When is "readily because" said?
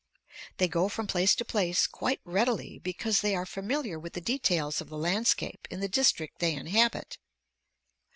2.25-3.21